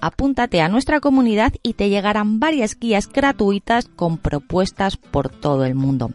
[0.00, 5.74] apúntate a nuestra comunidad y te llegarán varias guías gratuitas con propuestas por todo el
[5.74, 6.10] mundo.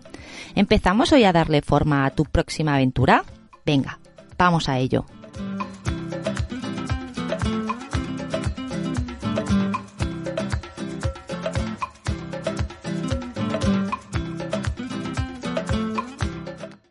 [0.55, 3.23] ¿Empezamos hoy a darle forma a tu próxima aventura?
[3.65, 3.99] Venga,
[4.37, 5.05] vamos a ello.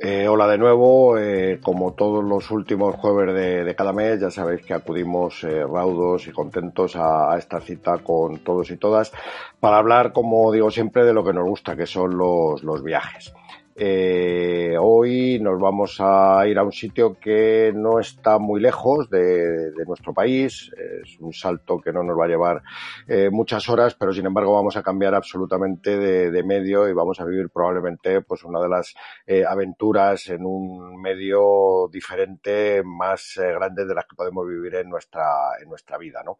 [0.07, 4.61] Eh, hola de nuevo, eh, como todos los últimos jueves de, cada mes, ya sabéis
[4.61, 9.15] que acudimos eh, raudos y contentos a, esta cita con todos y todas
[9.61, 13.33] para hablar, como digo siempre, de lo que nos gusta, que son los, los viajes.
[13.77, 19.73] Eh, hoy nos vamos a ir a un sitio que no está muy lejos de,
[19.87, 20.71] nuestro país.
[21.03, 22.63] Es un salto que no nos va a llevar
[23.09, 27.25] eh, muchas horas, pero sin embargo vamos a cambiar absolutamente de, medio y vamos a
[27.25, 28.95] vivir probablemente pues una de las
[29.27, 35.25] eh, aventuras en un medio diferente más grande de las que podemos vivir en nuestra
[35.61, 36.39] en nuestra vida, ¿no?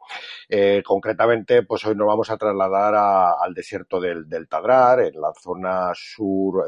[0.85, 2.95] concretamente, pues hoy nos vamos a trasladar
[3.43, 6.65] al desierto del, del Tadrar, en la zona sur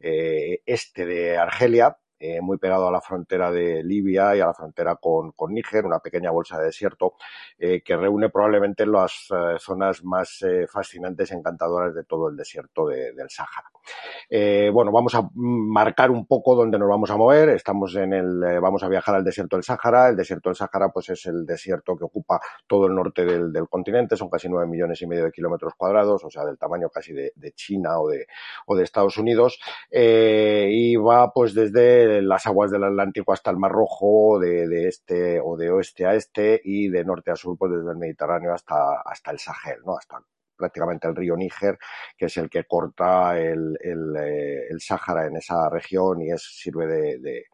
[0.00, 4.54] eh, este de Argelia, eh, muy pegado a la frontera de Libia y a la
[4.54, 7.14] frontera con, con Níger, una pequeña bolsa de desierto
[7.56, 13.12] eh, que reúne probablemente las eh, zonas más fascinantes encantadoras de todo el desierto de,
[13.12, 13.70] del Sáhara.
[14.72, 17.50] bueno, vamos a marcar un poco dónde nos vamos a mover.
[17.50, 20.08] Estamos en el, vamos a viajar al desierto del Sáhara.
[20.08, 23.68] El desierto del Sáhara, pues es el desierto que ocupa todo el norte del, del
[23.68, 24.16] continente.
[24.16, 27.32] Son casi nueve millones y medio de kilómetros cuadrados, o sea, del tamaño casi de,
[27.36, 28.26] de China o de,
[28.66, 29.60] o de Estados Unidos.
[29.90, 35.56] y va, pues, desde las aguas del Atlántico hasta el Mar Rojo, de, este o
[35.56, 39.30] de oeste a este y de norte a sur, pues desde el Mediterráneo hasta, hasta
[39.30, 39.96] el Sahel, ¿no?
[39.96, 40.20] Hasta
[40.56, 41.78] prácticamente el río Níger,
[42.16, 46.86] que es el que corta el, el, eh, Sáhara en esa región y es, sirve
[46.86, 47.44] de, de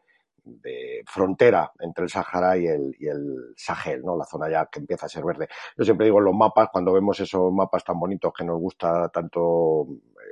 [0.45, 4.15] de frontera entre el Sahara y el, y el Sahel, ¿no?
[4.15, 5.47] La zona ya que empieza a ser verde.
[5.77, 9.09] Yo siempre digo en los mapas, cuando vemos esos mapas tan bonitos que nos gusta
[9.09, 9.87] tanto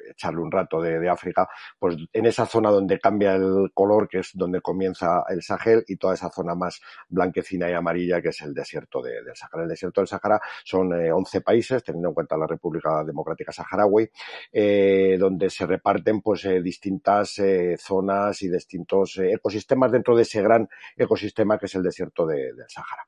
[0.10, 1.48] echarle un rato de, África,
[1.78, 5.98] pues en esa zona donde cambia el color, que es donde comienza el Sahel, y
[5.98, 9.64] toda esa zona más blanquecina y amarilla, que es el desierto del Sahara.
[9.64, 14.10] El desierto del Sahara son eh, 11 países, teniendo en cuenta la República Democrática Saharaui,
[14.52, 20.42] eh, donde se reparten pues eh, distintas eh, zonas y distintos ecosistemas dentro de ese
[20.42, 23.06] gran ecosistema que es el desierto del Sahara.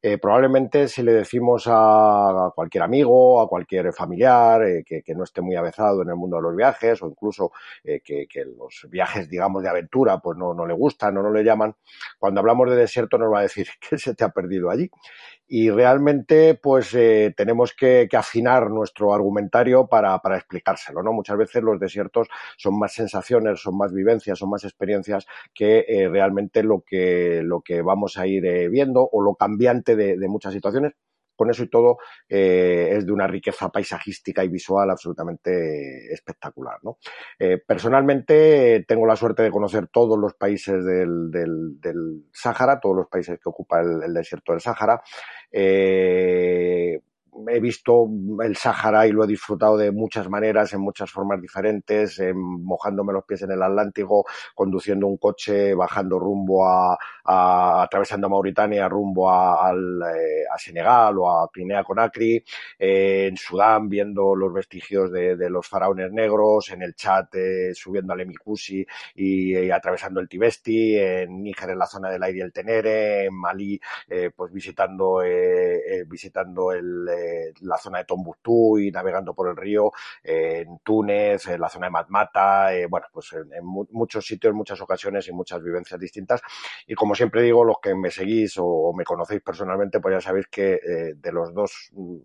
[0.00, 5.40] Eh, probablemente si le decimos a cualquier amigo, a cualquier familiar eh, que, no esté
[5.40, 9.28] muy avezado en el mundo de los viajes o incluso eh, que, que, los viajes,
[9.30, 11.74] digamos, de aventura, pues no, no le gustan o no le llaman,
[12.18, 14.90] cuando hablamos de desierto nos va a decir que se te ha perdido allí
[15.48, 21.12] y realmente pues eh, tenemos que, que, afinar nuestro argumentario para, para, explicárselo, ¿no?
[21.12, 26.08] Muchas veces los desiertos son más sensaciones, son más vivencias, son más experiencias que eh,
[26.08, 30.28] realmente lo que, lo que vamos a ir eh, viendo o lo cambiante de, de
[30.28, 30.94] muchas situaciones
[31.36, 31.98] con eso y todo
[32.28, 36.78] eh, es de una riqueza paisajística y visual absolutamente espectacular.
[36.82, 36.98] ¿no?
[37.38, 42.96] Eh, personalmente tengo la suerte de conocer todos los países del, del, del Sáhara, todos
[42.96, 45.00] los países que ocupa el, el desierto del Sáhara.
[45.52, 47.00] Eh,
[47.48, 48.08] he visto
[48.42, 53.12] el Sáhara y lo he disfrutado de muchas maneras, en muchas formas diferentes, eh, mojándome
[53.12, 54.24] los pies en el Atlántico,
[54.54, 61.18] conduciendo un coche, bajando rumbo a, a atravesando Mauritania rumbo a, al, eh, a, Senegal
[61.18, 62.44] o a Guinea Conakry,
[62.78, 67.72] eh, en Sudán viendo los vestigios de, de, los faraones negros, en el Chad eh,
[67.74, 72.38] subiendo al Emikusi y, y, atravesando el Tibesti, en Níger en la zona del aire
[72.38, 77.08] y el Tenere, en Malí eh, pues visitando eh, visitando el
[77.60, 79.92] la zona de Tombuctú y navegando por el río,
[80.22, 85.28] en Túnez, en la zona de Matmata, eh, bueno, pues en, muchos sitios, muchas ocasiones
[85.28, 86.42] y muchas vivencias distintas.
[86.86, 90.20] Y como siempre digo, los que me seguís o, o me conocéis personalmente, pues ya
[90.20, 92.16] sabéis que eh, de los dos mm,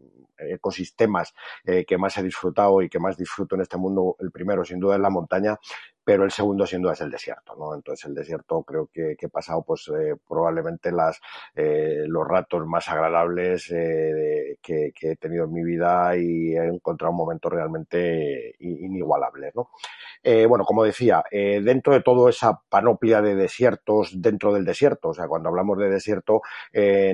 [0.50, 1.33] ecosistemas
[1.65, 4.80] eh, que más he disfrutado y que más disfruto en este mundo, el primero sin
[4.80, 5.57] duda es la montaña,
[6.03, 7.75] pero el segundo sin duda es el desierto, ¿no?
[7.75, 11.19] Entonces el desierto creo que, he pasado pues eh, probablemente las,
[11.56, 17.12] eh, los ratos más agradables eh, que, he tenido en mi vida y he encontrado
[17.12, 19.69] un momento realmente inigualable, ¿no?
[20.48, 25.27] bueno, como decía, dentro de toda esa panoplia de desiertos dentro del desierto, o sea,
[25.27, 26.42] cuando hablamos de desierto,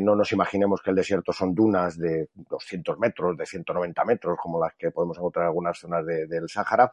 [0.01, 4.59] no nos imaginemos que el desierto son dunas de 200 metros, de 190 metros, como
[4.59, 6.91] las que podemos encontrar en algunas zonas del Sáhara,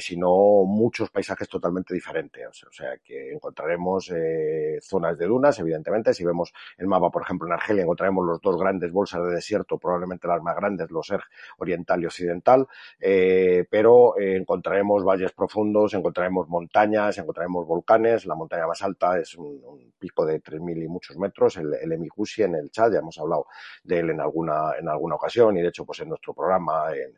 [0.00, 2.64] sino muchos países paisajes totalmente diferentes.
[2.64, 6.12] O sea, que encontraremos eh, zonas de dunas, evidentemente.
[6.12, 9.78] Si vemos el mapa, por ejemplo, en Argelia, encontraremos los dos grandes bolsas de desierto,
[9.78, 11.22] probablemente las más grandes, los ERG
[11.58, 12.66] oriental y occidental.
[12.98, 18.26] Eh, pero eh, encontraremos valles profundos, encontraremos montañas, encontraremos volcanes.
[18.26, 22.54] La montaña más alta es un, pico de 3.000 y muchos metros, el, el en
[22.56, 22.92] el Chad.
[22.92, 23.46] Ya hemos hablado
[23.84, 27.14] de él en alguna, en alguna ocasión y, de hecho, pues en nuestro programa, en,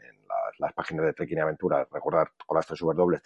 [0.59, 3.23] las, páginas de Trekking Aventura, recordar con las tres dobles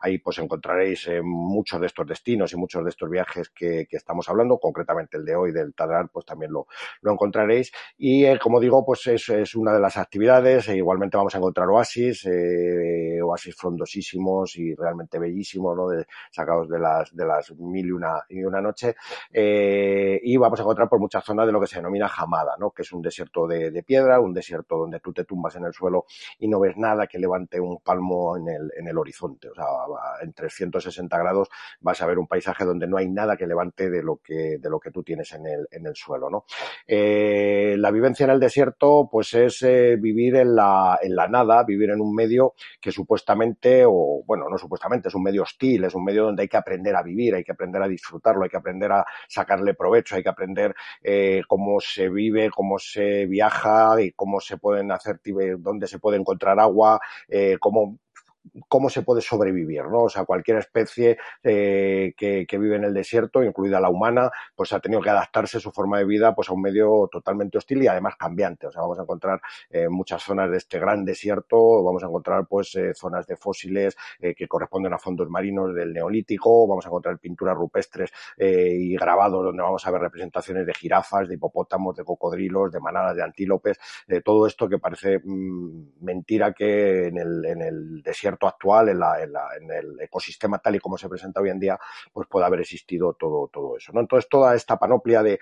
[0.00, 4.28] ahí pues encontraréis eh, muchos de estos destinos y muchos de estos viajes que, estamos
[4.28, 6.66] hablando, concretamente el de hoy del Tadar, pues también lo,
[7.00, 7.72] lo encontraréis.
[7.96, 11.38] Y eh, como digo, pues es, es, una de las actividades, e igualmente vamos a
[11.38, 15.84] encontrar oasis, eh, oasis frondosísimos y realmente bellísimos, ¿no?
[16.30, 18.96] Sacados de las, de las mil y una, y una noche.
[19.32, 22.70] y vamos a encontrar por muchas zonas de lo que se denomina jamada, ¿no?
[22.70, 25.72] Que es un desierto de, de piedra, un desierto donde tú te tumbas en el
[25.72, 26.06] suelo
[26.38, 29.33] y no ves nada que levante un palmo en el, en el horizonte.
[29.50, 29.64] O sea,
[30.22, 31.48] en 360 grados
[31.80, 34.70] vas a ver un paisaje donde no hay nada que levante de lo que, de
[34.70, 36.44] lo que tú tienes en el, en el suelo, ¿no?
[36.86, 41.64] Eh, la vivencia en el desierto, pues es eh, vivir en la, en la nada,
[41.64, 45.94] vivir en un medio que supuestamente, o bueno, no supuestamente, es un medio hostil, es
[45.94, 48.56] un medio donde hay que aprender a vivir, hay que aprender a disfrutarlo, hay que
[48.56, 54.12] aprender a sacarle provecho, hay que aprender eh, cómo se vive, cómo se viaja y
[54.12, 55.20] cómo se pueden hacer
[55.58, 57.00] dónde se puede encontrar agua,
[57.60, 57.98] cómo
[58.68, 60.04] cómo se puede sobrevivir, ¿no?
[60.04, 64.80] O sea, cualquier especie eh, que, vive en el desierto, incluida la humana, pues ha
[64.80, 68.16] tenido que adaptarse su forma de vida pues a un medio totalmente hostil y además
[68.16, 68.66] cambiante.
[68.66, 72.46] O sea, vamos a encontrar eh, muchas zonas de este gran desierto, vamos a encontrar
[72.46, 77.18] pues eh, zonas de fósiles que corresponden a fondos marinos del neolítico, vamos a encontrar
[77.18, 82.72] pinturas rupestres y grabados donde vamos a ver representaciones de jirafas, de hipopótamos, de cocodrilos,
[82.72, 83.78] de manadas de antílopes,
[84.24, 89.48] todo esto que parece mmm, mentira que en el desierto actual, en, la, en, la,
[89.60, 91.78] en, el ecosistema tal y como se presenta hoy en día,
[92.12, 93.92] pues puede haber existido todo, todo eso.
[93.92, 94.00] ¿no?
[94.00, 95.38] Entonces, toda esta panoplia de,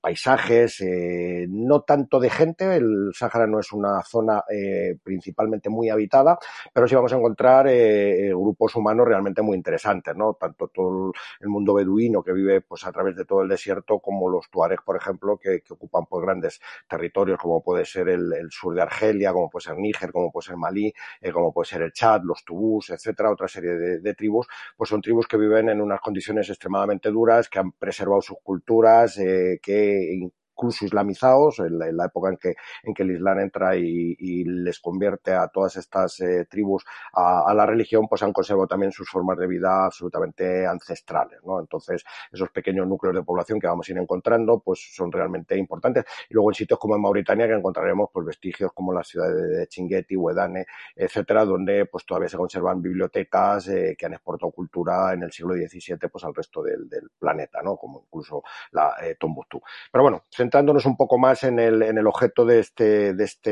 [0.00, 5.88] paisajes, eh, no tanto de gente, el Sáhara no es una zona eh, principalmente muy
[5.88, 6.38] habitada,
[6.72, 10.34] pero sí vamos a encontrar eh, grupos humanos realmente muy interesantes, ¿no?
[10.34, 14.28] Tanto todo el mundo beduino que vive pues a través de todo el desierto, como
[14.28, 18.82] los tuaregs, por ejemplo, que, ocupan pues grandes territorios, como puede ser el, sur de
[18.82, 20.92] Argelia, como puede ser Níger, como puede ser Malí,
[21.32, 24.46] como puede puede ser el Chad, los Tubús, etcétera, otra serie de, tribus,
[24.78, 29.18] pues son tribus que viven en unas condiciones extremadamente duras, que han preservado sus culturas,
[29.18, 30.30] eh, que
[30.60, 35.32] incluso islamizados, en la, época en que, en que el Islam entra y, les convierte
[35.32, 39.46] a todas estas eh, tribus a, la religión, pues han conservado también sus formas de
[39.46, 41.60] vida absolutamente ancestrales, ¿no?
[41.60, 46.04] Entonces, esos pequeños núcleos de población que vamos a ir encontrando, pues son realmente importantes.
[46.28, 49.66] Y luego en sitios como en Mauritania que encontraremos pues vestigios como la ciudad de
[49.66, 55.22] Chinguetti, Huedane, etcétera, donde pues todavía se conservan bibliotecas eh, que han exportado cultura en
[55.22, 57.76] el siglo XVII pues al resto del, del planeta, ¿no?
[57.76, 58.42] Como incluso
[58.72, 59.60] la eh, Tombuctú.
[59.90, 63.50] Pero bueno, centrándonos un poco más en el, en el objeto de, este, de, este,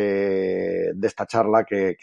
[0.94, 1.96] de esta charla que,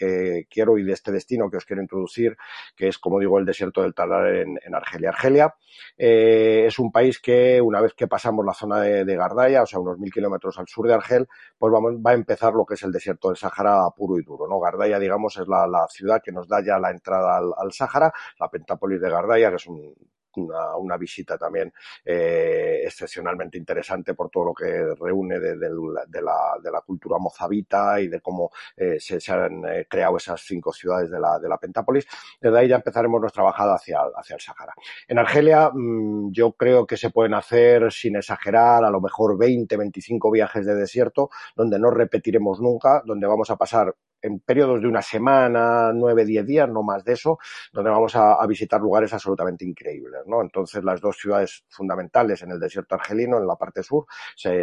[0.48, 2.34] quiero y de este destino que os quiero introducir,
[2.74, 5.10] que es, como digo, el desierto del Talar en, Argelia.
[5.10, 5.54] Argelia
[5.98, 9.66] eh, es un país que, una vez que pasamos la zona de, de Gardaya, o
[9.66, 12.74] sea, unos mil kilómetros al sur de Argel, pues vamos, va a empezar lo que
[12.74, 14.48] es el desierto del Sáhara puro y duro.
[14.48, 14.58] ¿no?
[14.58, 18.10] Gardaya, digamos, es la, ciudad que nos da ya la entrada al, al Sáhara,
[18.40, 19.94] la Pentápolis de Gardaya, que es un
[20.36, 21.72] una, visita también
[22.04, 28.50] eh, excepcionalmente interesante por todo lo que reúne de, la, cultura mozabita y de cómo
[28.76, 32.06] eh, se, han eh, creado esas cinco ciudades de la, Pentápolis.
[32.40, 34.74] Desde ahí ya empezaremos nuestra bajada hacia, el Sahara.
[35.08, 39.76] En Argelia mmm, yo creo que se pueden hacer, sin exagerar, a lo mejor 20,
[39.76, 43.94] 25 viajes de desierto, donde no repetiremos nunca, donde vamos a pasar
[44.26, 47.38] en periodos de una semana, nueve, diez días, no más de eso,
[47.72, 50.22] donde vamos a, visitar lugares absolutamente increíbles.
[50.26, 54.06] Entonces, las dos ciudades fundamentales en el desierto argelino, en la parte sur,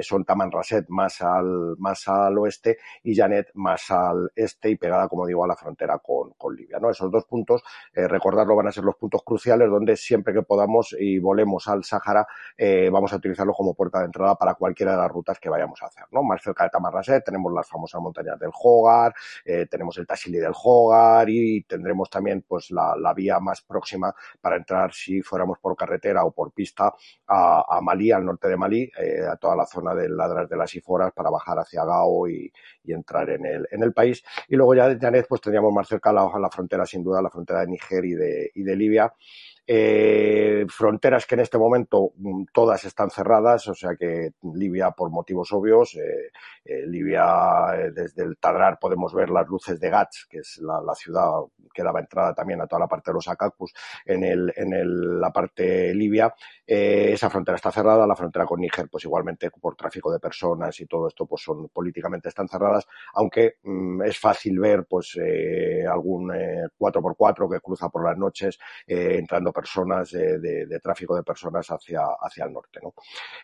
[0.01, 5.25] son Tamanrasset más al, más al oeste y Janet más al este y pegada, como
[5.25, 6.79] digo, a la frontera con, con Libia.
[6.89, 10.95] Esos dos puntos, eh, recordarlo, van a ser los puntos cruciales donde siempre que podamos
[10.97, 12.25] y volemos al Sahara,
[12.57, 15.81] eh, vamos a utilizarlo como puerta de entrada para cualquiera de las rutas que vayamos
[15.81, 16.05] a hacer.
[16.11, 19.13] Más cerca de Tamanrasset tenemos las famosas montañas del Hogar,
[19.69, 24.93] tenemos el Tassili del Hogar y tendremos también pues la, vía más próxima para entrar
[24.93, 26.93] si fuéramos por carretera o por pista
[27.27, 28.91] a, Malí, al norte de Malí,
[29.29, 32.51] a toda la zona de Ladras de las Iforas para bajar hacia Gao y,
[32.85, 34.23] entrar en el, en el país.
[34.47, 37.29] Y luego ya de Janet pues tendríamos más cerca la, la frontera, sin duda, la
[37.29, 39.13] frontera de Níger y de, y de Libia
[39.65, 45.09] eh, fronteras que en este momento mm, todas están cerradas, o sea que Libia, por
[45.09, 46.31] motivos obvios, eh,
[46.65, 50.81] eh, Libia, eh, desde el Tadrar podemos ver las luces de Gats, que es la,
[50.95, 51.29] ciudad
[51.73, 53.73] que daba entrada también a toda la parte de los Acacus
[54.05, 56.33] en, el, en el, la parte libia.
[56.65, 60.85] esa frontera está cerrada, la frontera con Níger, pues igualmente por tráfico de personas y
[60.85, 65.17] todo esto, pues son políticamente están cerradas, aunque mm, es fácil ver pues
[65.89, 66.29] algún
[66.77, 72.53] 4x4 que cruza por las noches entrando personas de, tráfico de personas hacia, hacia el
[72.53, 72.79] norte.
[72.81, 72.93] ¿no?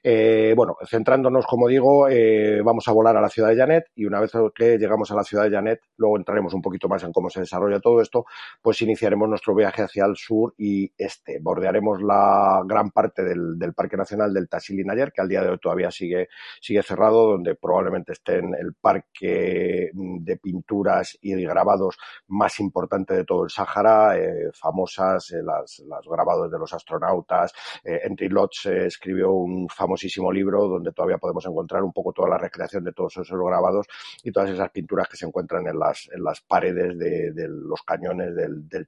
[0.04, 4.06] Eh, bueno, centrándonos, como digo, eh, vamos a volar a la ciudad de Janet y
[4.06, 7.12] una vez que llegamos a la ciudad de Janet, luego entraremos un poquito más en
[7.12, 8.26] cómo se desarrolla todo esto,
[8.62, 11.40] pues iniciaremos nuestro viaje hacia el sur y este.
[11.42, 15.60] Bordearemos la gran parte del, Parque Nacional del Tassili Nayer, que al día de hoy
[15.60, 16.28] todavía sigue,
[16.60, 21.98] sigue cerrado, donde probablemente esté en el parque de pinturas y grabados
[22.28, 27.54] más importante de todo el Sáhara, eh, famosas las grabados de los astronautas.
[27.84, 32.30] Eh, Henry Lotz eh, escribió un famosísimo libro donde todavía podemos encontrar un poco toda
[32.30, 33.88] la recreación de todos esos grabados
[34.24, 38.36] y todas esas pinturas que se encuentran en las, en las paredes de, los cañones
[38.36, 38.88] del, del.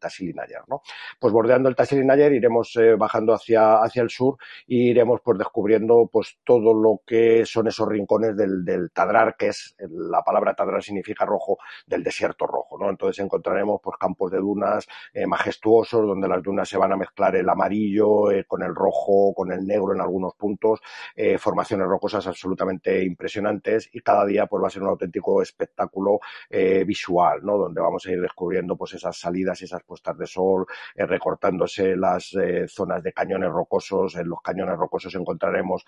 [0.68, 0.82] ¿no?
[1.20, 4.38] Pues bordeando el Tassili Nayer iremos eh, bajando hacia, hacia el sur
[4.68, 9.76] y iremos pues descubriendo pues todo lo que son esos rincones del, Tadrar, que es
[9.90, 12.78] la palabra Tadrar significa rojo, del desierto rojo.
[12.80, 12.90] ¿no?
[12.90, 14.88] Entonces encontraremos pues campos de dunas
[15.28, 19.52] majestuosos donde las dunas se van a mezclar el amarillo eh, con el rojo, con
[19.52, 20.80] el negro en algunos puntos,
[21.16, 26.20] eh, formaciones rocosas absolutamente impresionantes y cada día pues va a ser un auténtico espectáculo
[26.50, 27.58] eh, visual, ¿no?
[27.58, 30.66] Donde vamos a ir descubriendo pues esas salidas y esas puestas de sol,
[30.96, 32.36] recortándose las
[32.68, 35.86] zonas de cañones rocosos, en los cañones rocosos encontraremos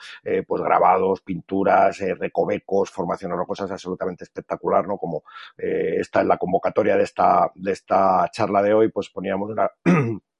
[0.47, 4.97] pues grabados, pinturas, recovecos, formaciones rocosas absolutamente espectacular, ¿no?
[4.97, 5.23] Como
[5.57, 9.69] está en la convocatoria de esta, de esta charla de hoy, pues poníamos una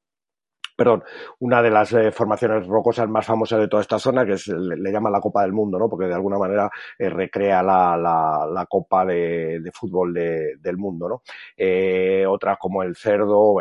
[0.84, 1.04] perdón,
[1.40, 4.76] una de las eh, formaciones rocosas más famosas de toda esta zona, que es, le,
[4.76, 5.88] llama llaman la Copa del Mundo, ¿no?
[5.90, 11.22] Porque de alguna manera eh, recrea la, la, Copa de, fútbol de, del mundo, ¿no?
[11.56, 13.56] Eh, otras como el Cerdo,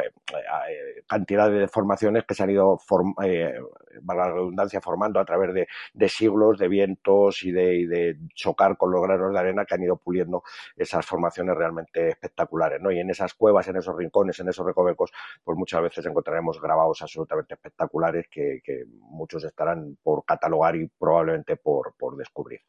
[1.06, 5.54] cantidad de formaciones que se han ido, form, la redundancia, formando a través
[5.94, 9.96] de, siglos, de vientos y de, chocar con los granos de arena que han ido
[9.96, 10.42] puliendo
[10.76, 12.90] esas formaciones realmente espectaculares, ¿no?
[12.90, 15.12] Y en esas cuevas, en esos rincones, en esos recovecos,
[15.44, 21.92] pues muchas veces encontraremos grabados absolutamente espectaculares que, muchos estarán por catalogar y probablemente por,
[22.16, 22.60] descubrir.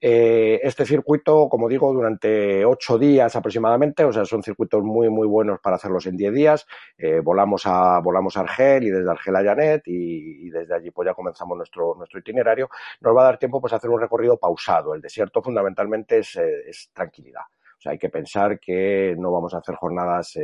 [0.00, 5.26] Eh, este circuito, como digo, durante ocho días aproximadamente, o sea, son circuitos muy, muy
[5.26, 6.66] buenos para hacerlos en diez días.
[6.98, 11.06] Eh, volamos, a, volamos a Argel y desde Argel a Janet y, desde allí pues
[11.06, 12.68] ya comenzamos nuestro, nuestro itinerario.
[13.00, 14.94] Nos va a dar tiempo pues a hacer un recorrido pausado.
[14.94, 17.42] El desierto fundamentalmente es, eh, tranquilidad.
[17.78, 20.36] O sea, hay que pensar que no vamos a hacer jornadas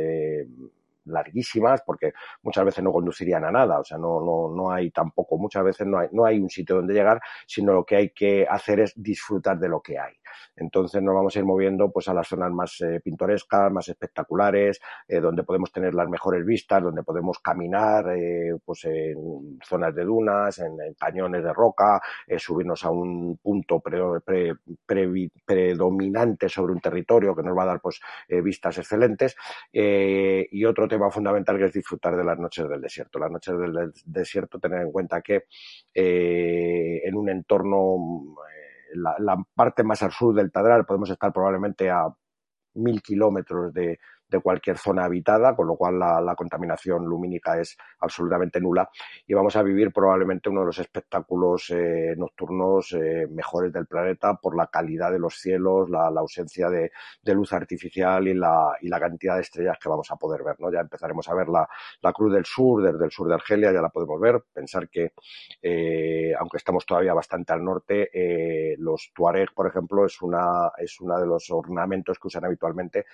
[1.05, 5.37] larguísimas porque muchas veces no conducirían a nada, o sea, no, no, no hay tampoco,
[5.37, 8.45] muchas veces no hay, no hay un sitio donde llegar, sino lo que hay que
[8.49, 10.13] hacer es disfrutar de lo que hay.
[10.55, 14.79] Entonces nos vamos a ir moviendo pues a las zonas más eh, pintorescas, más espectaculares,
[15.07, 20.03] eh, donde podemos tener las mejores vistas, donde podemos caminar eh, pues en zonas de
[20.03, 22.01] dunas, en, cañones de roca,
[22.37, 23.81] subirnos a un punto
[25.45, 29.35] predominante sobre un territorio que nos va a dar pues vistas excelentes
[29.71, 33.17] y otro tema fundamental que es disfrutar de las noches del desierto.
[33.17, 35.45] Las noches del desierto, tener en cuenta que
[35.93, 38.35] en un entorno
[38.93, 42.07] la, parte más al sur del Tadral podemos estar probablemente a
[42.73, 43.99] mil kilómetros de,
[44.31, 48.89] de cualquier zona habitada, con lo cual la, contaminación lumínica es absolutamente nula
[49.27, 54.35] y vamos a vivir probablemente uno de los espectáculos eh, nocturnos eh, mejores del planeta
[54.35, 56.91] por la calidad de los cielos, la, ausencia de,
[57.33, 60.55] luz artificial y la, cantidad de estrellas que vamos a poder ver.
[60.59, 60.71] ¿no?
[60.71, 61.67] Ya empezaremos a ver la,
[62.13, 64.43] Cruz del Sur, desde el sur de Argelia, ya la podemos ver.
[64.53, 65.13] Pensar que,
[65.61, 71.19] eh, aunque estamos todavía bastante al norte, los Tuareg, por ejemplo, es una, es uno
[71.19, 73.05] de los ornamentos que usan habitualmente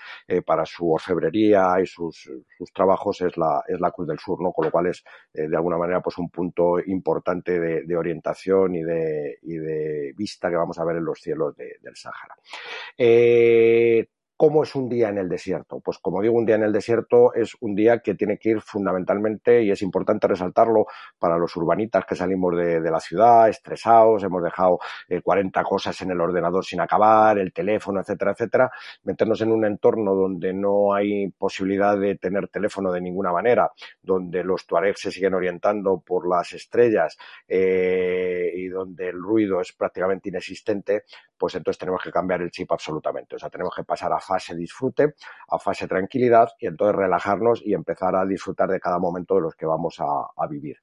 [0.45, 4.51] para su febrería y sus, sus trabajos es la, es la Cruz del Sur, ¿no?
[4.51, 8.83] Con lo cual es, eh, de alguna manera, pues un punto importante de, orientación y
[8.83, 12.35] de, y de, vista que vamos a ver en los cielos de, del Sáhara.
[12.97, 14.07] Eh,
[14.37, 15.79] ¿Cómo es un día en el desierto?
[15.79, 18.61] Pues como digo, un día en el desierto es un día que tiene que ir
[18.61, 20.85] fundamentalmente, y es importante resaltarlo
[21.17, 24.77] para los urbanitas que salimos de, la ciudad, estresados, hemos dejado
[25.23, 28.71] 40 eh, cosas en el ordenador sin acabar, el teléfono, etcétera, etcétera,
[29.05, 33.71] meternos en un entorno donde no hay posibilidad de tener teléfono de ninguna manera,
[34.03, 37.17] donde los tuaregs se siguen orientando por las estrellas
[37.47, 41.05] eh, y donde el ruido es prácticamente inexistente,
[41.37, 43.35] pues entonces tenemos que cambiar el chip absolutamente.
[43.35, 45.15] O sea, tenemos que pasar a fase disfrute,
[45.49, 49.55] a fase tranquilidad y entonces relajarnos y empezar a disfrutar de cada momento de los
[49.55, 50.77] que vamos a, vivir.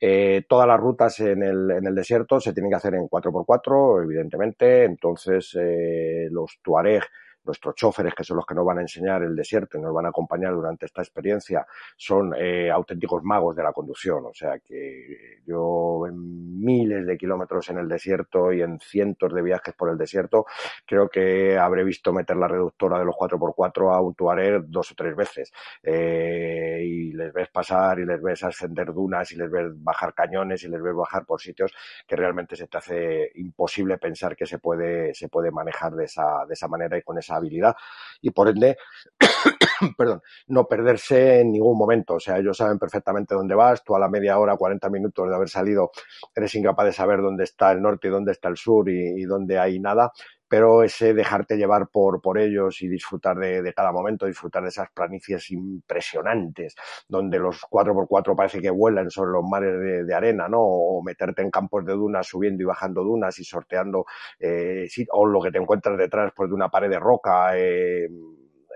[0.00, 4.04] Eh, todas las rutas en el, en el, desierto se tienen que hacer en 4x4,
[4.04, 7.02] evidentemente, entonces eh, los Tuareg
[7.44, 10.06] nuestros choferes, que son los que nos van a enseñar el desierto y nos van
[10.06, 11.66] a acompañar durante esta experiencia,
[11.96, 14.26] son eh, auténticos magos de la conducción.
[14.26, 19.42] O sea que yo en miles de kilómetros en el desierto y en cientos de
[19.42, 20.46] viajes por el desierto,
[20.86, 24.94] creo que habré visto meter la reductora de los 4x4 a un Tuareg dos o
[24.94, 25.52] tres veces.
[25.82, 30.62] Eh, y les ves pasar y les ves ascender dunas y les ves bajar cañones
[30.64, 31.72] y les ves bajar por sitios
[32.06, 36.44] que realmente se te hace imposible pensar que se puede, se puede manejar de esa,
[36.46, 37.74] de esa manera y con esa habilidad
[38.20, 38.76] y por ende,
[39.96, 42.14] perdón, no perderse en ningún momento.
[42.14, 45.34] O sea, ellos saben perfectamente dónde vas, tú a la media hora, 40 minutos de
[45.34, 45.90] haber salido,
[46.34, 49.24] eres incapaz de saber dónde está el norte y dónde está el sur y, y
[49.24, 50.12] dónde hay nada
[50.50, 54.70] pero ese dejarte llevar por, por ellos y disfrutar de, de, cada momento, disfrutar de
[54.70, 56.74] esas planicies impresionantes,
[57.08, 60.58] donde los 4x4 parece que vuelan sobre los mares de, de arena, ¿no?
[60.60, 64.06] O meterte en campos de dunas, subiendo y bajando dunas y sorteando,
[64.40, 68.08] eh, o lo que te encuentras detrás pues, de una pared de roca, eh,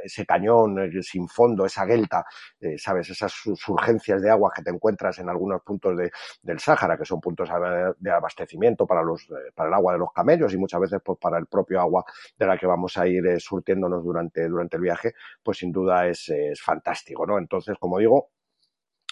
[0.04, 2.24] ese cañón eh, sin fondo, esa delta,
[2.60, 3.10] eh, ¿sabes?
[3.10, 6.10] Esas surgencias de agua que te encuentras en algunos puntos de,
[6.42, 7.48] del Sáhara, que son puntos
[7.98, 11.18] de abastecimiento para, los, eh, para el agua de los camellos y muchas veces pues,
[11.18, 12.04] para el propio agua
[12.38, 16.28] de la que vamos a ir surtiéndonos durante, durante el viaje, pues sin duda es,
[16.28, 17.38] es fantástico, ¿no?
[17.38, 18.33] Entonces, como digo,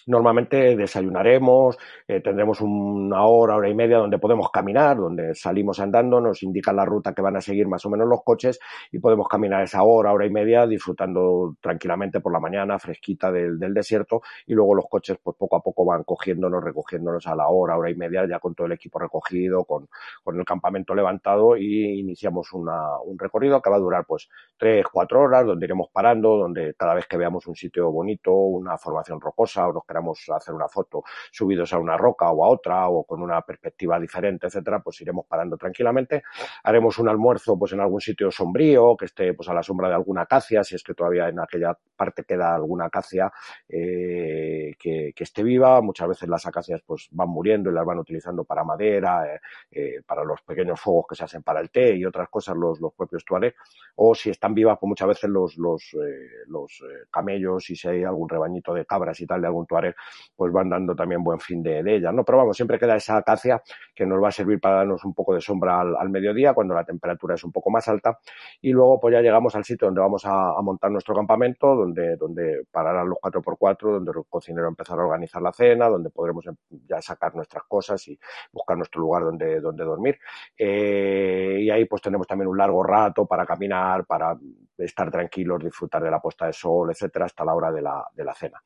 [0.07, 1.79] Normalmente desayunaremos,
[2.09, 6.77] eh, tendremos una hora, hora y media donde podemos caminar, donde salimos andando, nos indican
[6.77, 8.59] la ruta que van a seguir más o menos los coches
[8.91, 13.59] y podemos caminar esa hora, hora y media disfrutando tranquilamente por la mañana, fresquita del,
[13.59, 17.49] del desierto y luego los coches pues poco a poco van cogiéndonos, recogiéndonos a la
[17.49, 19.89] hora, hora y media ya con todo el equipo recogido, con,
[20.23, 24.85] con el campamento levantado y iniciamos una, un recorrido que va a durar pues tres,
[24.91, 29.21] cuatro horas donde iremos parando, donde cada vez que veamos un sitio bonito, una formación
[29.21, 33.05] rocosa o nos queramos hacer una foto subidos a una roca o a otra o
[33.05, 36.23] con una perspectiva diferente, etcétera, pues iremos parando tranquilamente.
[36.65, 39.95] Haremos un almuerzo pues en algún sitio sombrío, que esté pues a la sombra de
[39.95, 43.31] alguna acacia, si es que todavía en aquella parte queda alguna acacia
[43.69, 45.81] eh, que, esté viva.
[45.83, 49.41] Muchas veces las acacias pues van muriendo y las van utilizando para madera, eh,
[49.71, 52.81] eh, para los pequeños fuegos que se hacen para el té y otras cosas los,
[52.81, 53.55] los propios tuareg.
[53.97, 55.97] O si están vivas, pues muchas veces los, los,
[56.47, 59.82] los camellos y si hay algún rebañito de cabras y tal de algún tuareg
[60.35, 62.25] pues van dando también buen fin de, de ellas, ¿no?
[62.25, 63.63] Pero vamos, siempre queda esa acacia
[63.95, 66.85] que nos va a servir para darnos un poco de sombra al, mediodía, cuando la
[66.85, 68.19] temperatura es un poco más alta,
[68.61, 72.65] y luego pues ya llegamos al sitio donde vamos a, montar nuestro campamento, donde, donde
[72.71, 76.45] pararán los 4x4, donde el cocinero empezará a organizar la cena, donde podremos
[76.87, 78.19] ya sacar nuestras cosas y
[78.53, 80.19] buscar nuestro lugar donde, donde dormir.
[80.57, 84.37] Eh, y ahí pues tenemos también un largo rato para caminar, para
[84.79, 88.25] estar tranquilos, disfrutar de la puesta de sol, etcétera, hasta la hora de la, de
[88.25, 88.63] la cena.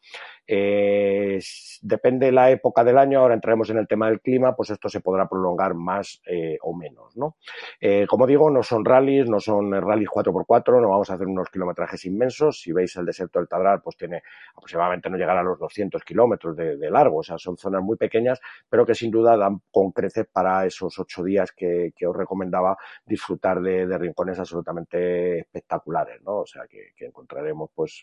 [0.46, 1.40] Eh,
[1.82, 4.88] depende de la época del año, ahora entraremos en el tema del clima, pues esto
[4.88, 7.36] se podrá prolongar más eh, o menos, ¿no?
[7.80, 11.50] Eh, como digo, no son rallies, no son rallies 4x4, no vamos a hacer unos
[11.50, 12.60] kilometrajes inmensos.
[12.60, 14.22] Si veis el desierto del Tadrar, pues tiene
[14.54, 17.96] aproximadamente no llegar a los 200 kilómetros de, de, largo, o sea, son zonas muy
[17.96, 22.16] pequeñas, pero que sin duda dan con creces para esos ocho días que, que os
[22.16, 26.38] recomendaba disfrutar de, de rincones absolutamente espectaculares ¿no?
[26.38, 28.02] O sea, que, que encontraremos pues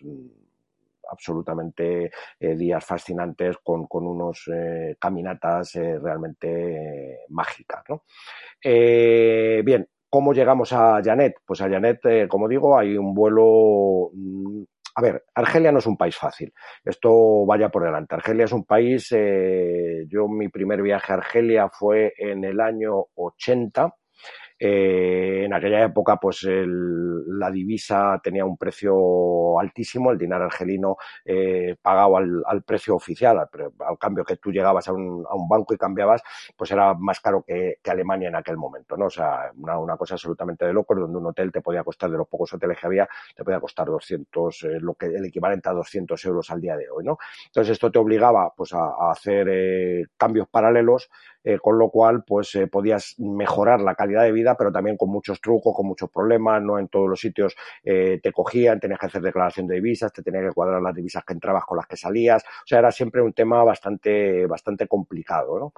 [1.12, 8.04] absolutamente eh, días fascinantes con, con unos eh, caminatas eh, realmente mágicas, ¿no?
[8.64, 11.36] bien, ¿cómo llegamos a Janet?
[11.46, 14.64] Pues a Janet, como digo, hay un vuelo mm,
[14.96, 16.54] a ver, Argelia no es un país fácil.
[16.84, 18.16] Esto vaya por delante.
[18.16, 23.06] Argelia es un país, eh, yo mi primer viaje a Argelia fue en el año
[23.16, 23.94] 80
[24.66, 30.96] eh, en aquella época, pues el, la divisa tenía un precio altísimo, el dinero argelino
[31.26, 33.50] eh, pagado al, al, precio oficial, al,
[33.86, 36.24] al, cambio que tú llegabas a un, a un, banco y cambiabas,
[36.56, 39.08] pues era más caro que, que Alemania en aquel momento, ¿no?
[39.08, 42.18] O sea, una, una, cosa absolutamente de locos, donde un hotel te podía costar, de
[42.18, 45.74] los pocos hoteles que había, te podía costar 200, eh, lo que, el equivalente a
[45.74, 47.18] 200 euros al día de hoy, ¿no?
[47.48, 51.10] Entonces esto te obligaba, pues, a, a hacer eh, cambios paralelos
[51.44, 55.10] eh, con lo cual pues eh, podías mejorar la calidad de vida, pero también con
[55.10, 59.22] muchos trucos, con muchos problemas, no en todos los sitios te cogían, tenías que hacer
[59.22, 62.44] declaración de divisas, te tenías que cuadrar las divisas que entrabas con las que salías,
[62.44, 65.60] o sea, era siempre un tema bastante, bastante complicado.
[65.60, 65.74] ¿no?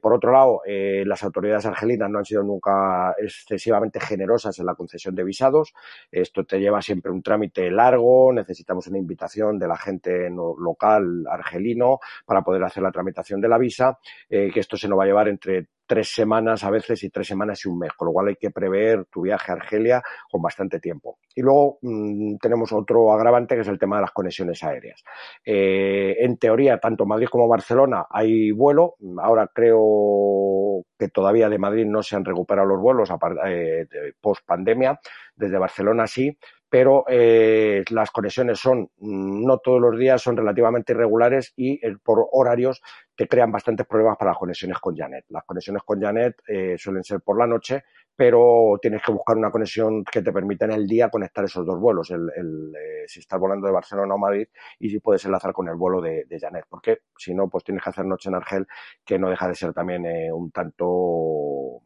[0.00, 5.14] por otro lado, las autoridades argelinas no han sido nunca excesivamente generosas en la concesión
[5.14, 5.74] de visados,
[6.10, 12.00] esto te lleva siempre un trámite largo, necesitamos una invitación de la gente local argelino
[12.24, 15.06] para poder hacer la tramitación de la visa, eh, que esto se nos va a
[15.06, 18.28] llevar entre tres semanas a veces y tres semanas y un mes, con lo cual
[18.28, 21.18] hay que prever tu viaje a Argelia con bastante tiempo.
[21.34, 25.02] Y luego mm, tenemos otro agravante que es el tema de las conexiones aéreas.
[25.42, 28.96] Eh, en teoría, tanto Madrid como Barcelona hay vuelo.
[29.22, 33.08] Ahora creo que todavía de Madrid no se han recuperado los vuelos
[33.46, 33.86] eh,
[34.20, 35.00] post pandemia.
[35.34, 36.36] Desde Barcelona sí,
[36.68, 42.28] pero eh, las conexiones son mm, no todos los días, son relativamente irregulares y por
[42.32, 42.82] horarios
[43.16, 45.24] te crean bastantes problemas para las conexiones con Janet.
[45.28, 49.50] Las conexiones con Janet eh, suelen ser por la noche, pero tienes que buscar una
[49.50, 53.40] conexión que te permita en el día conectar esos dos vuelos, el, eh, si estás
[53.40, 54.46] volando de Barcelona o Madrid
[54.78, 57.82] y si puedes enlazar con el vuelo de, de Janet, porque si no, pues tienes
[57.82, 58.66] que hacer noche en Argel,
[59.04, 61.82] que no deja de ser también un tanto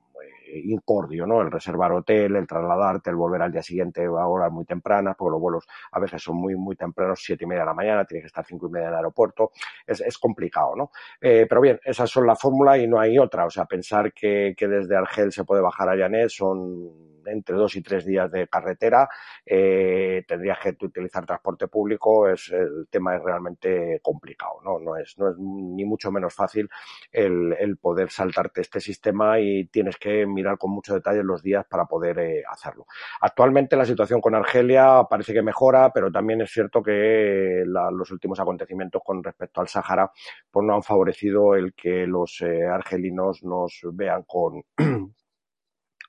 [0.65, 1.41] incordio, ¿no?
[1.41, 5.33] El reservar hotel, el trasladarte, el volver al día siguiente a horas muy tempranas, porque
[5.33, 8.25] los vuelos a veces son muy, muy tempranos, siete y media de la mañana, tienes
[8.25, 9.51] que estar cinco y media en el aeropuerto,
[9.87, 10.91] es, es complicado, ¿no?
[11.21, 14.55] Eh, pero bien, esas son la fórmula y no hay otra, o sea, pensar que,
[14.57, 18.49] que desde Argel se puede bajar a Llanet son entre dos y tres días de
[18.49, 19.09] carretera,
[19.45, 24.79] eh, tendrías que utilizar transporte público, es, el tema es realmente complicado, ¿no?
[24.79, 26.69] No es, no es ni mucho menos fácil
[27.11, 31.87] el, poder saltarte este sistema y tienes que mirar con mucho detalle los días para
[31.87, 32.87] poder eh, hacerlo.
[33.21, 38.39] Actualmente la situación con Argelia parece que mejora, pero también es cierto que los últimos
[38.41, 40.11] acontecimientos con respecto al Sáhara
[40.51, 44.63] pues no han favorecido el que los eh, argelinos nos vean con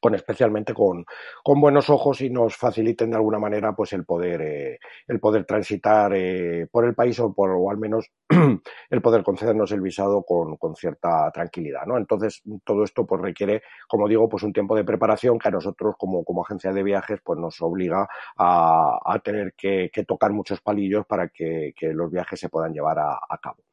[0.03, 1.05] con especialmente con,
[1.45, 5.45] con, buenos ojos y nos faciliten de alguna manera pues el poder eh, el poder
[5.45, 8.11] transitar eh, por el país o por o al menos
[8.89, 13.61] el poder concedernos el visado con, con, cierta tranquilidad no entonces todo esto pues requiere
[13.87, 17.21] como digo pues un tiempo de preparación que a nosotros como, como agencia de viajes
[17.23, 18.05] pues nos obliga
[18.37, 22.73] a, a tener que, que, tocar muchos palillos para que, que los viajes se puedan
[22.73, 23.63] llevar a, a cabo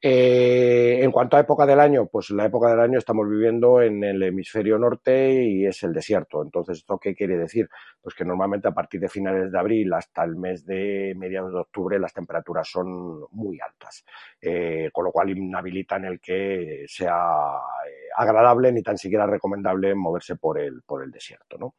[0.00, 4.04] eh, en cuanto a época del año, pues la época del año estamos viviendo en
[4.04, 6.42] el hemisferio norte y es el desierto.
[6.42, 7.68] Entonces, ¿esto qué quiere decir?
[8.00, 11.60] Pues que normalmente a partir de finales de abril hasta el mes de mediados de
[11.60, 14.04] octubre las temperaturas son muy altas,
[14.40, 20.36] eh, con lo cual inhabilitan el que sea eh, agradable ni tan siquiera recomendable moverse
[20.36, 21.58] por el, por el desierto.
[21.58, 21.74] ¿no?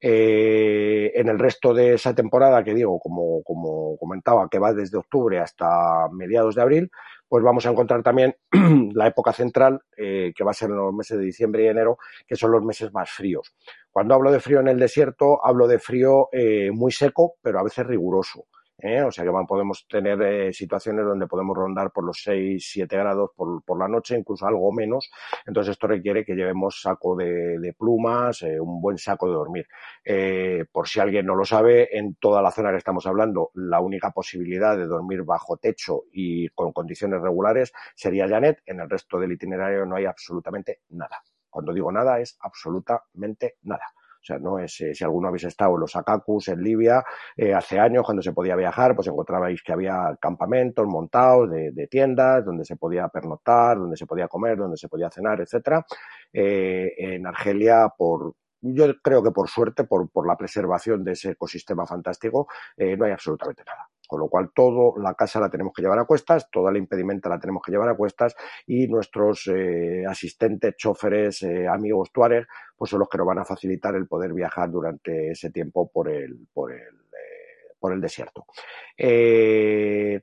[0.00, 5.38] En el resto de esa temporada, que digo, como, como comentaba, que va desde octubre
[5.38, 6.90] hasta mediados de abril,
[7.32, 8.36] pues vamos a encontrar también
[8.92, 11.96] la época central, eh, que va a ser en los meses de diciembre y enero,
[12.26, 13.54] que son los meses más fríos.
[13.90, 17.62] Cuando hablo de frío en el desierto, hablo de frío eh, muy seco, pero a
[17.62, 18.48] veces riguroso.
[18.82, 19.02] ¿Eh?
[19.02, 23.30] O sea que podemos tener eh, situaciones donde podemos rondar por los 6, 7 grados
[23.34, 25.10] por, por, la noche, incluso algo menos.
[25.46, 29.66] Entonces esto requiere que llevemos saco de, plumas, eh, un buen saco de dormir.
[30.04, 33.80] Eh, por si alguien no lo sabe, en toda la zona que estamos hablando, la
[33.80, 38.62] única posibilidad de dormir bajo techo y con condiciones regulares sería Janet.
[38.66, 41.22] En el resto del itinerario no hay absolutamente nada.
[41.48, 43.84] Cuando digo nada es absolutamente nada.
[44.22, 47.02] O sea, no es, eh, si alguno habéis estado en los Akakus, en Libia,
[47.36, 51.86] eh, hace años cuando se podía viajar, pues encontrabais que había campamentos montados de, de,
[51.88, 55.84] tiendas donde se podía pernoctar, donde se podía comer, donde se podía cenar, etcétera.
[56.32, 61.30] Eh, en Argelia, por, yo creo que por suerte, por, por la preservación de ese
[61.32, 63.91] ecosistema fantástico, eh, no hay absolutamente nada.
[64.12, 67.30] Con lo cual, toda la casa la tenemos que llevar a cuestas, toda la impedimenta
[67.30, 72.46] la tenemos que llevar a cuestas y nuestros eh, asistentes, choferes, eh, amigos tuareg,
[72.76, 76.10] pues son los que nos van a facilitar el poder viajar durante ese tiempo por
[76.10, 78.44] el, por el, eh, por el desierto.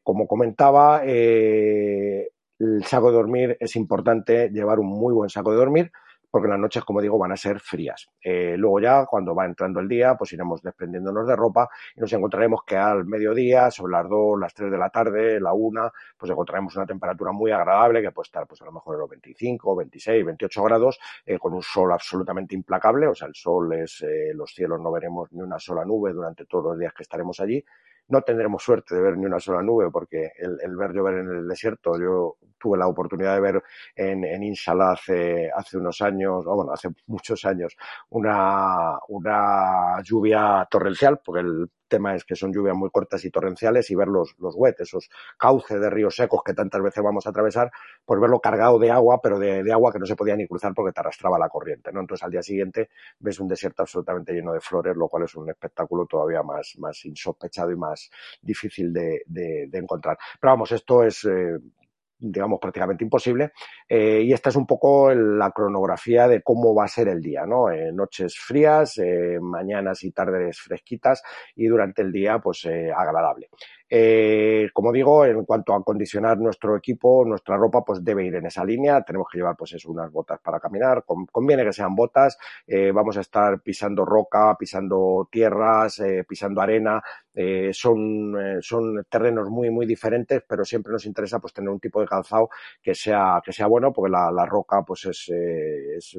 [0.04, 2.30] Como comentaba, el
[2.86, 5.91] saco de dormir es importante llevar un muy buen saco de dormir
[6.29, 8.09] porque las noches, como digo, van a ser frías.
[8.21, 12.11] Eh, luego ya, cuando va entrando el día, pues iremos desprendiéndonos de ropa y nos
[12.13, 16.31] encontraremos que al mediodía, sobre las 2, las 3 de la tarde, la 1, pues
[16.31, 19.75] encontraremos una temperatura muy agradable que puede estar pues a lo mejor en los 25,
[19.75, 24.31] 26, 28 grados, eh, con un sol absolutamente implacable, o sea, el sol es, eh,
[24.33, 27.63] los cielos no veremos ni una sola nube durante todos los días que estaremos allí,
[28.09, 31.29] no tendremos suerte de ver ni una sola nube porque el, el ver llover en
[31.29, 33.63] el desierto, yo tuve la oportunidad de ver
[33.95, 37.75] en, en Insala hace, hace unos años, o bueno, hace muchos años,
[38.09, 43.89] una, una lluvia torrencial, porque el tema es que son lluvias muy cortas y torrenciales
[43.91, 47.32] y ver los, los wet, esos cauces de ríos secos que tantas veces vamos a
[47.32, 47.71] atravesar,
[48.06, 50.73] pues verlo cargado de agua, pero de, de, agua que no se podía ni cruzar
[50.73, 51.99] porque te arrastraba la corriente, ¿no?
[51.99, 55.49] Entonces al día siguiente ves un desierto absolutamente lleno de flores, lo cual es un
[55.49, 58.10] espectáculo todavía más, más insospechado y más
[58.41, 60.17] difícil de, de, de encontrar.
[60.39, 61.58] Pero vamos, esto es eh,
[62.19, 63.51] digamos, prácticamente imposible.
[63.88, 67.45] Eh, y esta es un poco la cronografía de cómo va a ser el día,
[67.45, 67.71] ¿no?
[67.71, 71.23] Eh, noches frías, eh, mañanas y tardes fresquitas
[71.55, 73.49] y durante el día, pues, eh, agradable.
[73.89, 78.45] Eh, como digo, en cuanto a acondicionar nuestro equipo, nuestra ropa, pues debe ir en
[78.45, 79.02] esa línea.
[79.04, 81.04] Tenemos que llevar, pues, eso, unas botas para caminar.
[81.32, 82.38] conviene que sean botas.
[82.67, 87.02] Eh, vamos a estar pisando roca, pisando tierras, eh, pisando arena.
[87.34, 91.80] Eh, son, eh, son terrenos muy, muy diferentes, pero siempre nos interesa, pues, tener un
[91.80, 92.49] tipo de calzado
[92.82, 96.17] que sea, que sea bueno, porque la, la roca, pues, es, eh, es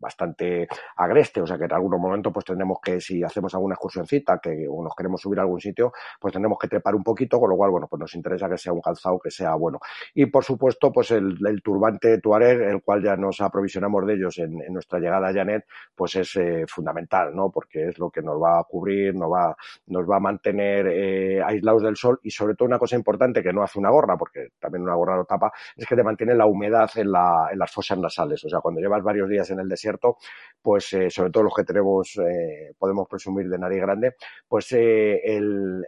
[0.00, 4.38] bastante agreste, o sea que en algún momento pues tendremos que, si hacemos alguna excursioncita,
[4.38, 7.50] que o nos queremos subir a algún sitio, pues tendremos que trepar un poquito, con
[7.50, 9.78] lo cual, bueno, pues nos interesa que sea un calzado que sea bueno.
[10.14, 14.60] Y por supuesto, pues el, turbante Tuareg, el cual ya nos aprovisionamos de ellos en,
[14.62, 17.50] en nuestra llegada a Janet, pues es eh, fundamental, ¿no?
[17.50, 19.54] Porque es lo que nos va a cubrir, nos va,
[19.86, 23.52] nos va a mantener eh, aislados del sol y sobre todo una cosa importante que
[23.52, 26.46] no hace una gorra, porque también una gorra lo tapa, es que te mantiene la
[26.46, 28.44] humedad en, la, en las fosas nasales.
[28.44, 30.18] O sea, cuando llevas varios días en el desierto, desierto,
[30.62, 34.14] pues eh, sobre todo los que tenemos, eh, podemos presumir de nariz grande,
[34.48, 35.84] pues eh, el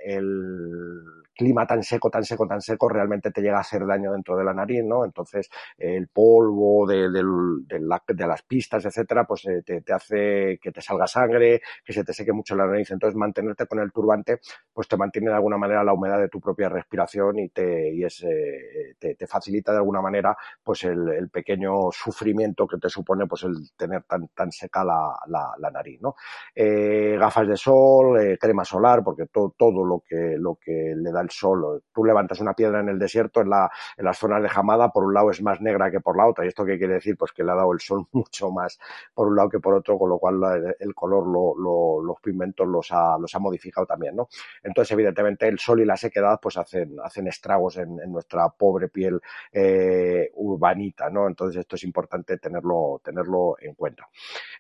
[1.34, 4.44] clima tan seco, tan seco, tan seco, realmente te llega a hacer daño dentro de
[4.44, 5.04] la nariz, ¿no?
[5.04, 7.22] Entonces, el polvo de, de,
[7.66, 11.92] de, la, de las pistas, etcétera, pues eh, te, hace que te salga sangre, que
[11.92, 12.90] se te seque mucho la nariz.
[12.90, 14.40] Entonces, mantenerte con el turbante,
[14.72, 18.04] pues te mantiene de alguna manera la humedad de tu propia respiración y te, y
[18.04, 23.26] es, eh, te, te, facilita de alguna manera, pues el, pequeño sufrimiento que te supone,
[23.26, 26.14] pues el tener tan, seca la, nariz, ¿no?
[26.54, 31.10] Eh, gafas de sol, eh, crema solar, porque to, todo lo que, lo que le
[31.10, 31.82] da el sol.
[31.94, 35.04] Tú levantas una piedra en el desierto, en, la, en las zonas de jamada, por
[35.04, 36.44] un lado es más negra que por la otra.
[36.44, 37.16] ¿Y esto qué quiere decir?
[37.16, 38.78] Pues que le ha dado el sol mucho más
[39.14, 42.66] por un lado que por otro, con lo cual el color, lo, lo, los pigmentos
[42.66, 44.28] los ha, los ha modificado también, ¿no?
[44.62, 49.20] Entonces, evidentemente, el sol y la sequedad pues hacen, hacen estragos en, nuestra pobre piel
[49.52, 51.26] eh, urbanita, ¿no?
[51.26, 54.08] Entonces, esto es importante tenerlo, tenerlo en cuenta.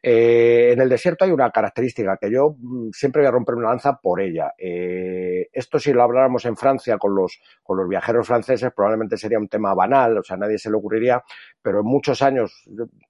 [0.02, 3.68] Eh, en el desierto hay una característica que yo mm, siempre voy a romper una
[3.68, 4.52] lanza por ella.
[4.56, 9.38] Eh, esto si lo habláramos en Francia con los, con los viajeros franceses probablemente sería
[9.38, 11.22] un tema banal, o sea, nadie se le ocurriría,
[11.60, 12.64] pero en muchos años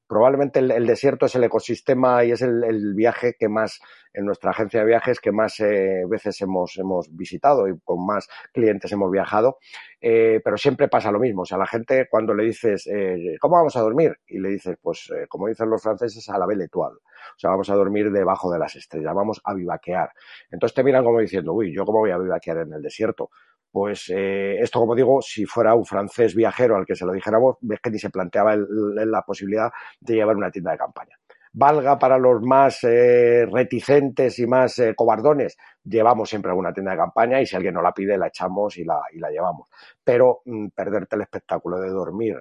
[0.07, 3.81] probablemente el, desierto es el ecosistema y es el, el, viaje que más,
[4.13, 8.29] en nuestra agencia de viajes, que más eh, veces hemos, hemos visitado y con más
[8.53, 9.57] clientes hemos viajado,
[10.01, 13.57] eh, pero siempre pasa lo mismo, o sea, la gente cuando le dices, eh, ¿cómo
[13.57, 14.17] vamos a dormir?
[14.27, 16.99] Y le dices, pues, eh, como dicen los franceses, a la belle étoile.
[17.37, 20.11] O sea, vamos a dormir debajo de las estrellas, vamos a vivaquear.
[20.51, 23.31] Entonces te miran como diciendo, uy, ¿yo cómo voy a vivaquear en el desierto?
[23.73, 27.57] Pues eh, esto, como digo, si fuera un francés viajero al que se lo dijéramos,
[27.63, 31.17] ves que ni se planteaba la posibilidad de llevar una tienda de campaña.
[31.55, 36.99] Valga para los más eh, reticentes y más eh, cobardones, llevamos siempre alguna tienda de
[36.99, 39.69] campaña y si alguien no la pide, la echamos y la, llevamos.
[40.05, 42.39] Pero mmm, perderte el espectáculo de dormir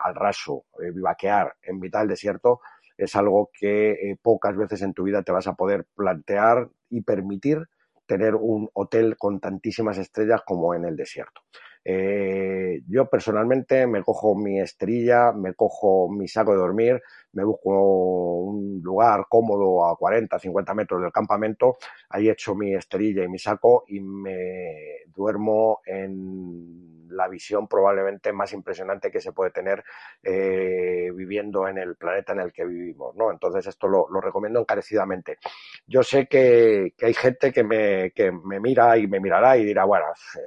[0.00, 2.60] al raso, vivaquear en mitad del desierto,
[3.00, 7.02] es algo que eh, pocas veces en tu vida te vas a poder plantear y
[7.02, 7.66] permitir
[8.06, 11.42] tener un hotel con tantísimas estrellas como en el desierto.
[11.84, 17.00] Eh, yo personalmente me cojo mi esterilla, me cojo mi saco de dormir,
[17.32, 21.76] me busco un lugar cómodo a 40, 50 metros del campamento,
[22.08, 28.52] ahí echo mi esterilla y mi saco y me duermo en la visión probablemente más
[28.52, 29.82] impresionante que se puede tener
[30.22, 33.30] eh, viviendo en el planeta en el que vivimos, ¿no?
[33.30, 35.38] Entonces esto lo, recomiendo encarecidamente.
[35.86, 39.64] Yo sé que, que hay gente que me, que me mira y me mirará y
[39.64, 40.06] dirá, bueno,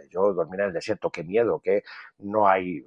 [0.10, 1.84] yo dormiré en el desierto, qué miedo, que
[2.20, 2.86] no hay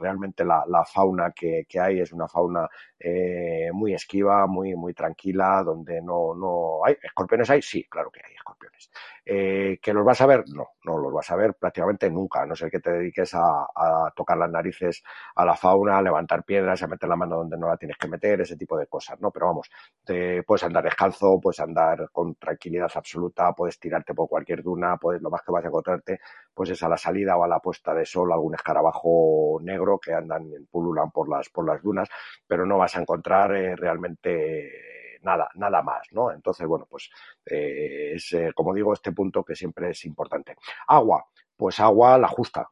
[0.00, 4.94] realmente la, la fauna que, que, hay es una fauna eh, muy esquiva, muy, muy
[4.94, 8.90] tranquila, donde no, no hay escorpiones hay, sí, claro que hay escorpiones.
[9.24, 10.44] Eh, ¿Que los vas a ver?
[10.48, 13.66] No, no los vas a ver prácticamente nunca, a no ser que te dediques a,
[13.74, 15.02] a, tocar las narices
[15.36, 18.08] a la fauna, a levantar piedras, a meter la mano donde no la tienes que
[18.08, 19.30] meter, ese tipo de cosas, ¿no?
[19.30, 19.70] Pero vamos,
[20.04, 25.20] te, puedes andar descalzo, puedes andar con tranquilidad absoluta, puedes tirarte por cualquier duna, puedes,
[25.20, 26.20] lo más que vas a encontrarte,
[26.54, 30.12] pues es a la salida o a la puesta de sol algún escarabajo negro que
[30.12, 32.08] andan, pululan por las, por las dunas,
[32.46, 36.30] pero no vas a encontrar eh, realmente nada, nada más, ¿no?
[36.32, 37.10] Entonces, bueno, pues
[37.46, 40.56] eh, es, eh, como digo, este punto que siempre es importante.
[40.86, 41.24] Agua.
[41.56, 42.68] pues agua la justa.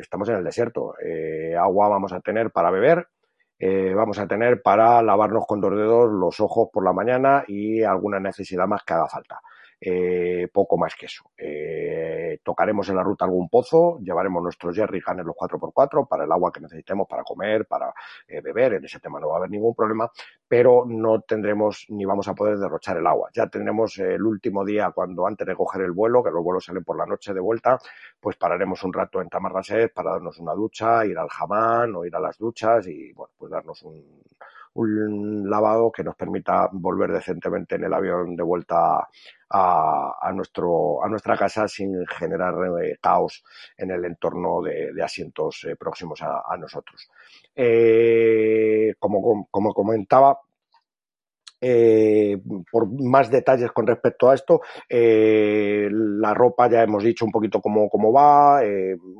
[0.00, 0.94] estamos en el desierto.
[1.58, 3.08] agua vamos a tener para beber,
[3.96, 8.20] vamos a tener para lavarnos con dos dedos los ojos por la mañana y alguna
[8.20, 9.40] necesidad más que haga falta.
[9.84, 11.24] Eh, poco más que eso.
[11.36, 16.52] Eh, tocaremos en la ruta algún pozo, llevaremos nuestros jerrycans los 4x4 para el agua
[16.52, 17.92] que necesitemos para comer, para
[18.28, 20.08] eh, beber, en ese tema no va a haber ningún problema,
[20.46, 23.30] pero no tendremos ni vamos a poder derrochar el agua.
[23.34, 26.84] Ya tendremos el último día cuando antes de coger el vuelo, que los vuelos salen
[26.84, 27.76] por la noche de vuelta,
[28.20, 32.14] pues pararemos un rato en Tamarraset para darnos una ducha, ir al jamán o ir
[32.14, 34.22] a las duchas y bueno, pues darnos un,
[34.74, 39.08] un lavado que nos permita volver decentemente en el avión de vuelta
[39.50, 43.44] a, nuestro, a nuestra casa sin generar eh, caos
[43.76, 47.08] en el entorno de, asientos eh, próximos a, nosotros.
[47.54, 50.38] Eh, como, como comentaba,
[52.72, 57.88] por más detalles con respecto a esto, la ropa ya hemos dicho un poquito cómo,
[57.88, 58.60] cómo va,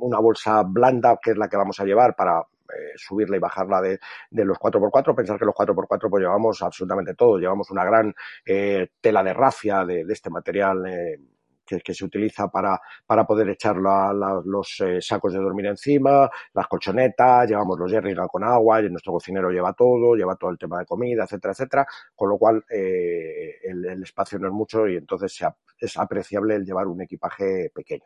[0.01, 2.43] una bolsa blanda que es la que vamos a llevar para
[2.77, 3.99] eh, subirla y bajarla de,
[4.31, 8.13] los 4x4, pensar que los 4x4 pues llevamos absolutamente todo, llevamos una gran
[8.45, 11.19] eh, tela de rafia de, este material eh,
[11.65, 17.79] que, se utiliza para, para poder echar los sacos de dormir encima, las colchonetas, llevamos
[17.79, 21.23] los jerrycan con agua, y nuestro cocinero lleva todo, lleva todo el tema de comida,
[21.23, 25.41] etcétera, etcétera, con lo cual el, el, espacio no es mucho y entonces
[25.79, 28.05] es apreciable el llevar un equipaje pequeño.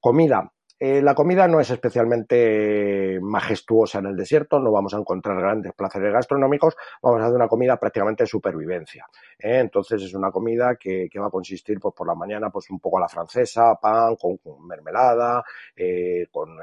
[0.00, 0.50] Comida,
[0.84, 5.74] eh, la comida no es especialmente majestuosa en el desierto, no vamos a encontrar grandes
[5.74, 9.06] placeres gastronómicos, vamos a hacer una comida prácticamente de supervivencia.
[9.38, 9.60] ¿eh?
[9.60, 12.98] Entonces es una comida que, va a consistir pues, por la mañana pues, un poco
[12.98, 15.44] a la francesa, pan con, mermelada,
[15.76, 16.56] eh, con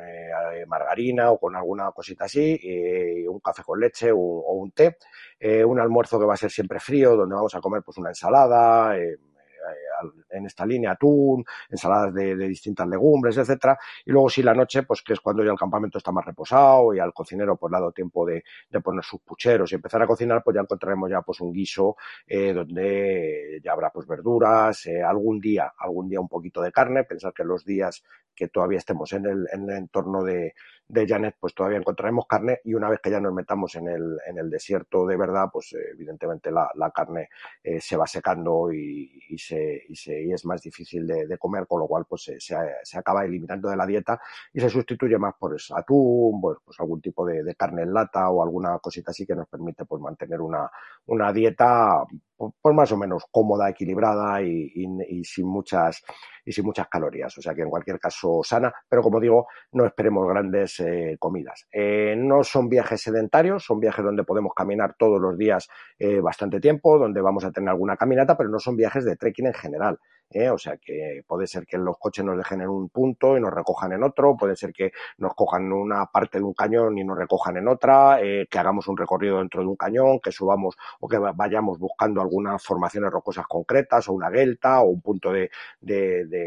[0.67, 2.59] margarina o con alguna cosita así,
[3.25, 4.97] un café con leche o, un té,
[5.65, 8.97] un almuerzo que va a ser siempre frío, donde vamos a comer pues, una ensalada,
[10.29, 13.77] en esta línea atún, ensaladas de, distintas legumbres, etcétera.
[14.05, 16.93] Y luego sí la noche, pues que es cuando ya el campamento está más reposado
[16.93, 18.43] y al cocinero pues le ha dado tiempo de,
[18.83, 22.53] poner sus pucheros y empezar a cocinar, pues ya encontraremos ya pues un guiso eh,
[22.53, 27.33] donde ya habrá pues verduras, eh, algún día, algún día un poquito de carne, pensar
[27.33, 30.53] que los días que todavía estemos en el entorno de,
[30.89, 34.17] de Janet, pues todavía encontraremos carne y una vez que ya nos metamos en el,
[34.25, 37.29] en el desierto de verdad, pues eh, evidentemente la, la carne
[37.63, 41.37] eh, se va secando y, y, se, y, se, y es más difícil de, de,
[41.37, 44.19] comer, con lo cual pues se, se, acaba eliminando de la dieta
[44.51, 48.27] y se sustituye más por atún, pues, pues algún tipo de, de, carne en lata
[48.29, 50.71] o alguna cosita así que nos permite pues mantener una,
[51.05, 52.03] una dieta
[52.61, 56.01] pues más o menos cómoda, equilibrada y, sin muchas
[56.45, 57.37] y sin muchas calorías.
[57.37, 61.67] O sea que en cualquier caso sana, pero como digo, no esperemos grandes eh, comidas.
[61.71, 66.59] Eh, no son viajes sedentarios, son viajes donde podemos caminar todos los días eh, bastante
[66.59, 69.99] tiempo, donde vamos a tener alguna caminata, pero no son viajes de trekking en general.
[70.31, 70.49] ¿Eh?
[70.49, 73.53] o sea que puede ser que los coches nos dejen en un punto y nos
[73.53, 77.17] recojan en otro, puede ser que nos cojan una parte de un cañón y nos
[77.17, 81.07] recojan en otra, eh, que hagamos un recorrido dentro de un cañón, que subamos o
[81.07, 85.49] que vayamos buscando algunas formaciones rocosas concretas o una delta o un punto de,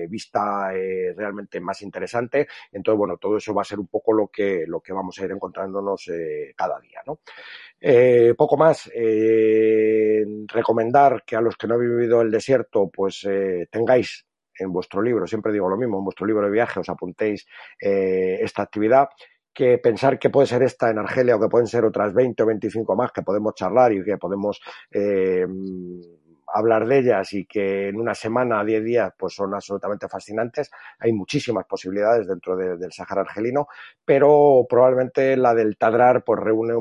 [0.09, 2.49] vista eh, realmente más interesante.
[2.71, 5.25] Entonces, bueno, todo eso va a ser un poco lo que, lo que vamos a
[5.25, 6.11] ir encontrándonos
[6.57, 7.19] cada día, ¿no?
[7.85, 8.89] Eh, poco más.
[8.95, 14.25] Eh, recomendar que a los que no habéis vivido el desierto, pues eh, tengáis
[14.57, 17.47] en vuestro libro, siempre digo lo mismo, en vuestro libro de viaje os apuntéis
[17.81, 19.09] eh, esta actividad
[19.53, 22.47] que pensar que puede ser esta en Argelia o que pueden ser otras 20 o
[22.47, 25.47] 25 más que podemos charlar y que podemos eh,
[26.53, 30.71] hablar de ellas y que en una semana, 10 días, pues son absolutamente fascinantes.
[30.99, 33.69] Hay muchísimas posibilidades dentro del Sahara argelino,
[34.05, 36.75] pero probablemente la del Tadrar pues reúne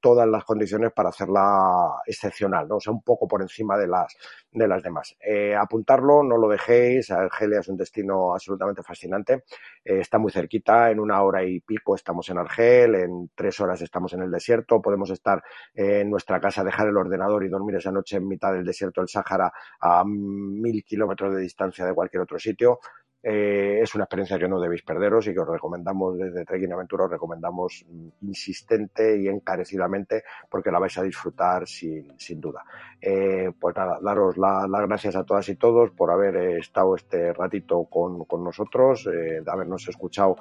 [0.00, 2.76] todas las condiciones para hacerla excepcional, ¿no?
[2.76, 4.16] O sea, un poco por encima de las,
[4.50, 5.16] de las demás.
[5.20, 9.44] Eh, apuntarlo, no lo dejéis, Argelia es un destino absolutamente fascinante,
[9.84, 13.80] eh, está muy cerquita, en una hora y pico estamos en Argel, en tres horas
[13.82, 15.42] estamos en el desierto, podemos estar
[15.74, 19.52] en nuestra casa, dejar el ordenador y dormir esa noche en mitad del desierto Sáhara
[19.80, 22.78] a mil kilómetros de distancia de cualquier otro sitio.
[23.26, 27.04] Eh, es una experiencia que no debéis perderos y que os recomendamos desde Trekking Aventura,
[27.06, 27.82] os recomendamos
[28.20, 32.62] insistente y encarecidamente porque la vais a disfrutar sin, sin duda.
[33.00, 37.32] Eh, pues nada, daros las gracias a todas y todos por haber eh, estado este
[37.32, 39.08] ratito con, con nosotros,
[39.46, 40.36] habernos escuchado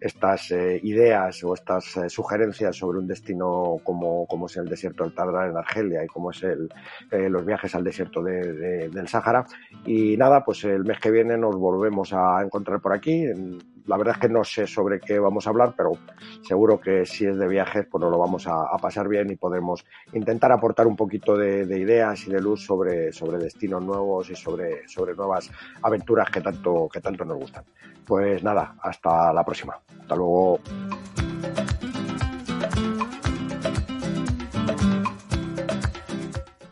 [0.00, 5.50] estas ideas o estas sugerencias sobre un destino como, como es el desierto del Tardar
[5.50, 6.68] en Argelia y como es el,
[7.10, 9.44] los viajes al desierto de, del Sáhara.
[9.84, 13.24] Y nada, pues el mes que viene nos volvemos a encontrar por aquí.
[13.86, 15.92] la verdad es que no sé sobre qué vamos a hablar, pero
[16.42, 19.84] seguro que si es de viajes, pues nos lo vamos a, pasar bien y podemos
[20.12, 24.86] intentar aportar un poquito de, ideas y de luz sobre, sobre destinos nuevos y sobre,
[24.88, 25.50] sobre nuevas
[25.82, 27.64] aventuras que tanto, que tanto nos gustan.
[28.06, 29.80] Pues nada, hasta la próxima.
[30.00, 30.60] Hasta luego.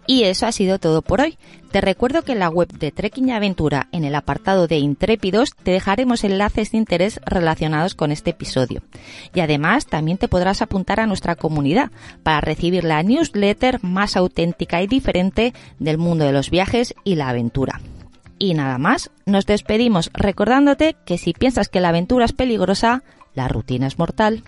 [0.06, 1.36] Y eso ha sido todo por hoy.
[1.76, 5.50] Te recuerdo que en la web de Trekking y Aventura, en el apartado de Intrépidos,
[5.62, 8.80] te dejaremos enlaces de interés relacionados con este episodio.
[9.34, 11.90] Y además también te podrás apuntar a nuestra comunidad
[12.22, 17.28] para recibir la newsletter más auténtica y diferente del mundo de los viajes y la
[17.28, 17.82] aventura.
[18.38, 23.02] Y nada más, nos despedimos recordándote que si piensas que la aventura es peligrosa,
[23.34, 24.44] la rutina es mortal.